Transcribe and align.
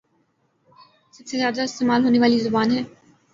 سب 1.13 1.23
سے 1.27 1.37
زیادہ 1.37 1.61
استعمال 1.63 2.03
ہونے 2.05 2.19
والی 2.19 2.39
زبان 2.39 2.67
ہے 2.71 2.81